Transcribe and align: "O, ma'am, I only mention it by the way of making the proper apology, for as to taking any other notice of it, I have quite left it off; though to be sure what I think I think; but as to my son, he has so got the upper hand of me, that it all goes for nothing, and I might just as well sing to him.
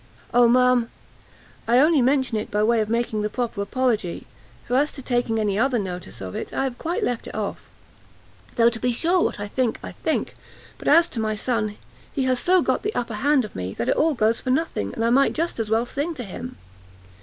"O, 0.33 0.47
ma'am, 0.47 0.89
I 1.67 1.77
only 1.77 2.01
mention 2.01 2.35
it 2.35 2.49
by 2.49 2.57
the 2.57 2.65
way 2.65 2.81
of 2.81 2.89
making 2.89 3.21
the 3.21 3.29
proper 3.29 3.61
apology, 3.61 4.25
for 4.67 4.75
as 4.75 4.91
to 4.93 5.01
taking 5.03 5.37
any 5.39 5.59
other 5.59 5.77
notice 5.77 6.21
of 6.21 6.33
it, 6.33 6.51
I 6.51 6.63
have 6.63 6.79
quite 6.79 7.03
left 7.03 7.27
it 7.27 7.35
off; 7.35 7.69
though 8.55 8.71
to 8.71 8.79
be 8.79 8.93
sure 8.93 9.21
what 9.21 9.39
I 9.39 9.47
think 9.47 9.77
I 9.83 9.91
think; 9.91 10.35
but 10.79 10.87
as 10.87 11.07
to 11.09 11.19
my 11.19 11.35
son, 11.35 11.77
he 12.11 12.23
has 12.23 12.39
so 12.39 12.63
got 12.63 12.81
the 12.81 12.95
upper 12.95 13.13
hand 13.13 13.45
of 13.45 13.55
me, 13.55 13.75
that 13.75 13.89
it 13.89 13.95
all 13.95 14.15
goes 14.15 14.41
for 14.41 14.49
nothing, 14.49 14.91
and 14.95 15.05
I 15.05 15.11
might 15.11 15.33
just 15.33 15.59
as 15.59 15.69
well 15.69 15.85
sing 15.85 16.15
to 16.15 16.23
him. 16.23 16.57